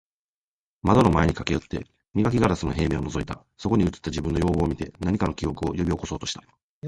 [0.81, 3.45] 窓の前に駈け寄って、磨硝子の平面を覗いた。
[3.55, 6.41] そこに映った自分の容貌を見て、何かの記憶を喚び起そうとした。